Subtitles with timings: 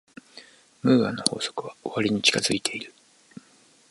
[0.81, 2.91] ムーアの法則は終わりに近づいている。